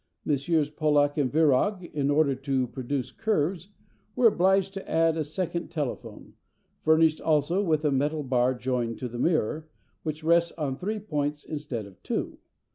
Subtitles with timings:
[0.25, 0.71] Messrs.
[0.71, 3.69] Pollak and Virag, in order to produce curves,
[4.15, 6.33] were obliged to add a second telephone,
[6.81, 9.69] furnished also with a metal bar joined to the mirror,
[10.01, 12.39] which rests on three points instead of on two.